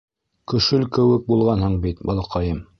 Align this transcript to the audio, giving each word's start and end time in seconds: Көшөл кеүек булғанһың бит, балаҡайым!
Көшөл 0.53 0.87
кеүек 0.97 1.29
булғанһың 1.29 1.79
бит, 1.87 2.05
балаҡайым! 2.11 2.67